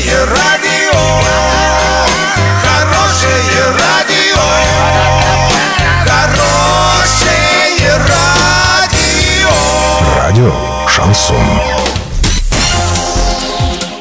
[0.00, 0.98] Хорошее радио,
[2.62, 4.40] хорошее радио,
[6.06, 9.50] хорошее радио.
[10.16, 10.54] Радио
[10.88, 11.36] Шансон.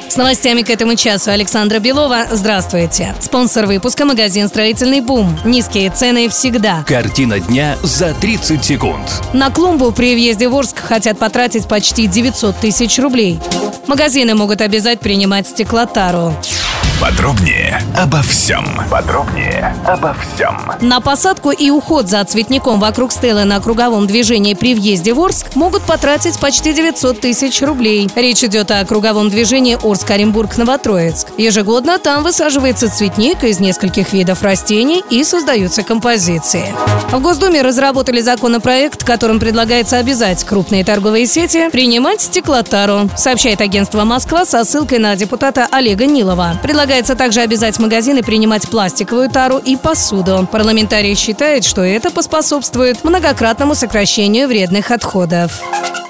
[0.07, 2.27] С новостями к этому часу Александра Белова.
[2.31, 3.13] Здравствуйте.
[3.19, 5.37] Спонсор выпуска– магазин «Строительный бум».
[5.43, 6.85] Низкие цены всегда.
[6.87, 9.21] Картина дня за 30 секунд.
[9.33, 13.39] На клумбу при въезде в Орск хотят потратить почти 900 тысяч рублей.
[13.89, 16.35] Магазины могут обязать принимать стеклотару.
[17.01, 18.65] Подробнее обо всем.
[18.91, 20.57] Подробнее обо всем.
[20.81, 25.55] На посадку и уход за цветником вокруг стелы на круговом движении при въезде в Орск
[25.55, 28.09] могут потратить почти 900 тысяч рублей.
[28.15, 31.27] Речь идет о круговом движении Орск-Оренбург-Новотроицк.
[31.37, 36.75] Ежегодно там высаживается цветник из нескольких видов растений и создаются композиции.
[37.11, 44.43] В Госдуме разработали законопроект, которым предлагается обязать крупные торговые сети принимать стеклотару, сообщает агентство «Москва»
[44.43, 46.59] со ссылкой на депутата Олега Нилова.
[46.61, 50.47] Предлагается также обязать магазины принимать пластиковую тару и посуду.
[50.51, 55.61] Парламентарий считает, что это поспособствует многократному сокращению вредных отходов.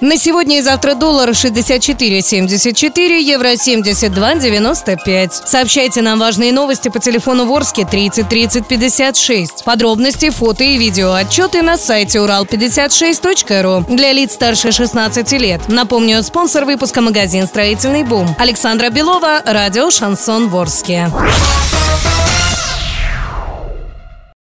[0.01, 5.41] На сегодня и завтра доллар 64,74, евро 72,95.
[5.45, 9.65] Сообщайте нам важные новости по телефону Ворске 30 30 56.
[9.65, 15.67] Подробности, фото и видео отчеты на сайте урал56.ру для лиц старше 16 лет.
[15.67, 18.33] Напомню, спонсор выпуска магазин «Строительный бум».
[18.39, 21.09] Александра Белова, радио «Шансон Ворске».